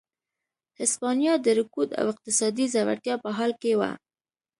هسپانیا 0.79 1.33
د 1.41 1.47
رکود 1.59 1.89
او 1.99 2.05
اقتصادي 2.13 2.65
ځوړتیا 2.73 3.15
په 3.23 3.29
حال 3.37 3.51
کې 3.61 3.71
وه. 3.79 3.91